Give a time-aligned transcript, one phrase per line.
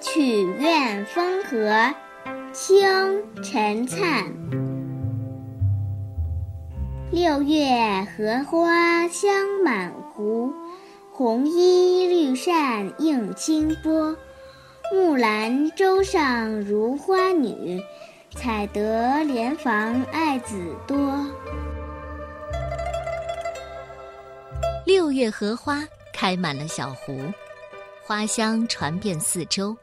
[0.00, 1.94] 曲院风荷，
[2.54, 2.88] 清·
[3.42, 4.24] 陈灿。
[7.10, 7.70] 六月
[8.16, 9.30] 荷花香
[9.62, 10.50] 满湖，
[11.12, 14.16] 红衣绿扇映清波。
[14.90, 17.78] 木兰舟上如花女，
[18.34, 20.56] 采得莲房爱子
[20.86, 20.98] 多。
[24.86, 27.20] 六月荷花开满了小湖，
[28.02, 29.76] 花香传遍四周。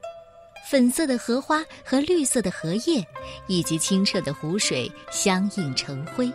[0.69, 3.01] 粉色的荷花和绿色的荷叶，
[3.47, 6.29] 以及清澈的湖水相映成辉。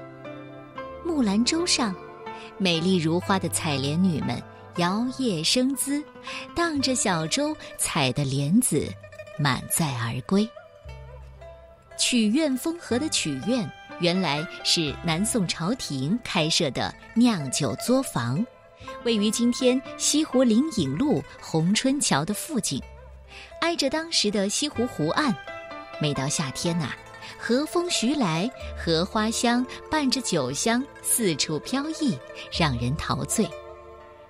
[1.05, 1.95] 木兰舟上，
[2.57, 4.43] 美丽如花的采莲女们
[4.77, 6.03] 摇曳生姿，
[6.55, 8.91] 荡着小舟，采的莲子
[9.39, 10.49] 满载而归。
[11.99, 18.43] 曲院风荷的曲院，原来是南宋朝廷开设的酿酒作坊。
[19.05, 22.83] 位于今天西湖灵隐路红春桥的附近，
[23.61, 25.35] 挨着当时的西湖湖岸。
[26.01, 26.91] 每到夏天呐，
[27.39, 32.19] 和风徐来，荷花香伴着酒香四处飘逸，
[32.51, 33.49] 让人陶醉。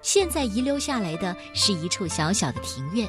[0.03, 3.09] 现在遗留下来的是一处小小的庭院，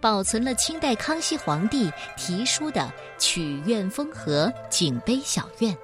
[0.00, 5.76] 保存了清代康熙皇帝题书的“曲院风荷景碑小院”。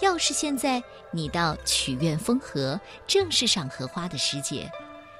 [0.00, 4.70] 要是现在你到曲院风荷，正是赏荷花的时节。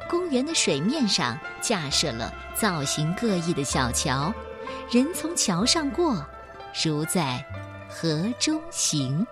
[0.09, 4.33] 公园的水面上架设了造型各异的小桥，
[4.91, 6.27] 人从桥上过，
[6.85, 7.45] 如在
[7.89, 9.27] 河中行。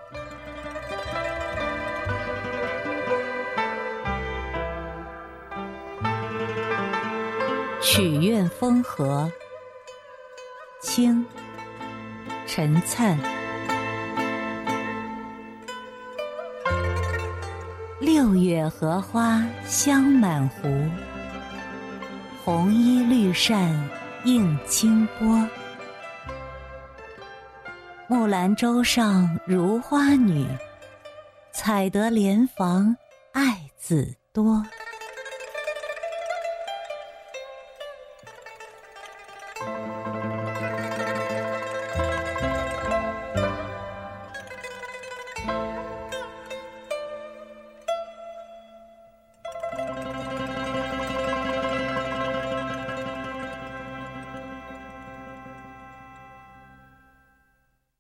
[7.83, 9.31] 曲院风荷，
[10.81, 11.25] 清，
[12.47, 13.19] 陈灿。
[18.01, 20.69] 六月荷花香满湖，
[22.43, 23.91] 红衣绿扇
[24.25, 25.47] 映清波。
[28.07, 30.47] 木兰舟上如花女，
[31.53, 32.97] 采得莲房
[33.33, 34.65] 爱子多。